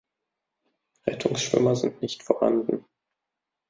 [1.05, 2.85] Rettungsschwimmer sind nicht vorhanden.